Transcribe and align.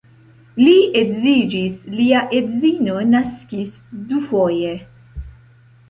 Li 0.61 0.71
edziĝis, 1.01 1.77
lia 1.99 2.23
edzino 2.41 2.99
naskis 3.13 3.79
dufoje. 4.11 4.77